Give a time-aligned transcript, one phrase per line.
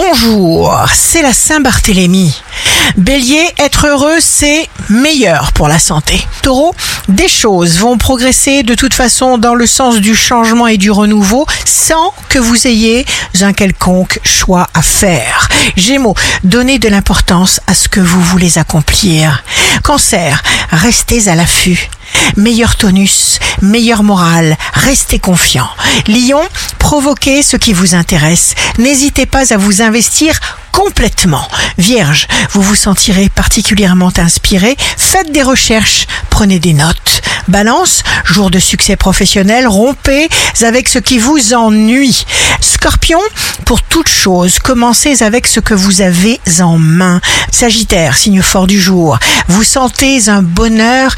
[0.00, 2.40] Bonjour, c'est la Saint-Barthélemy.
[2.96, 6.24] Bélier, être heureux, c'est meilleur pour la santé.
[6.40, 6.72] Taureau,
[7.08, 11.46] des choses vont progresser de toute façon dans le sens du changement et du renouveau
[11.64, 13.06] sans que vous ayez
[13.40, 15.48] un quelconque choix à faire.
[15.76, 19.42] Gémeaux, donnez de l'importance à ce que vous voulez accomplir.
[19.82, 21.90] Cancer, restez à l'affût.
[22.36, 25.68] Meilleur tonus, meilleure morale, restez confiant.
[26.06, 26.42] Lion,
[26.78, 28.54] provoquez ce qui vous intéresse.
[28.78, 30.38] N'hésitez pas à vous investir
[30.72, 31.46] complètement.
[31.76, 34.76] Vierge, vous vous sentirez particulièrement inspiré.
[34.96, 37.20] Faites des recherches, prenez des notes.
[37.48, 40.28] Balance, jour de succès professionnel, rompez
[40.62, 42.24] avec ce qui vous ennuie.
[42.60, 43.20] Scorpion,
[43.64, 47.20] pour toute chose, commencez avec ce que vous avez en main.
[47.50, 51.16] Sagittaire, signe fort du jour, vous sentez un bonheur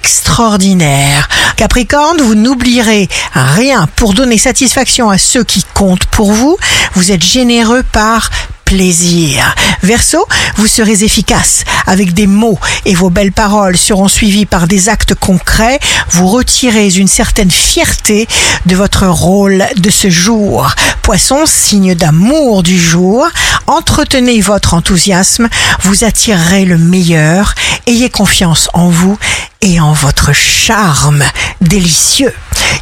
[0.00, 1.28] extraordinaire.
[1.56, 6.56] Capricorne, vous n'oublierez rien pour donner satisfaction à ceux qui comptent pour vous.
[6.94, 8.30] Vous êtes généreux par
[8.64, 9.54] plaisir.
[9.82, 10.24] Verseau,
[10.56, 15.16] vous serez efficace avec des mots et vos belles paroles seront suivies par des actes
[15.16, 15.80] concrets.
[16.10, 18.28] Vous retirez une certaine fierté
[18.66, 20.72] de votre rôle de ce jour.
[21.02, 23.26] Poisson, signe d'amour du jour,
[23.70, 25.48] entretenez votre enthousiasme,
[25.82, 27.54] vous attirerez le meilleur,
[27.86, 29.16] ayez confiance en vous
[29.60, 31.22] et en votre charme
[31.60, 32.34] délicieux.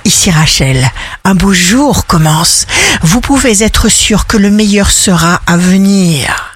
[0.05, 0.91] Ici Rachel,
[1.25, 2.67] un beau jour commence.
[3.03, 6.47] Vous pouvez être sûr que le meilleur sera à venir.